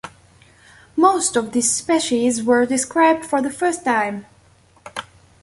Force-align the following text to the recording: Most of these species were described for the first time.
Most 0.95 1.35
of 1.35 1.51
these 1.51 1.69
species 1.69 2.43
were 2.43 2.65
described 2.65 3.23
for 3.23 3.39
the 3.39 3.51
first 3.51 3.85
time. 3.85 4.25